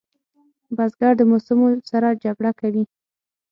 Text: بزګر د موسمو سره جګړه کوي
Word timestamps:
بزګر 0.75 1.13
د 1.17 1.21
موسمو 1.31 1.67
سره 1.91 2.07
جګړه 2.23 2.51
کوي 2.59 2.83